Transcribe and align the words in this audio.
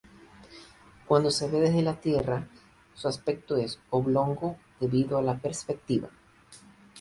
Cuando 1.07 1.29
se 1.29 1.47
ve 1.47 1.59
desde 1.59 1.83
la 1.83 1.93
Tierra 2.01 2.47
su 2.95 3.07
aspecto 3.07 3.55
es 3.55 3.79
oblongo 3.91 4.57
debido 4.79 5.19
a 5.19 5.21
la 5.21 5.37
perspectiva. 5.37 6.09